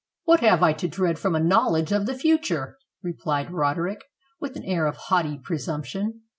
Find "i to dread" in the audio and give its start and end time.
0.63-1.19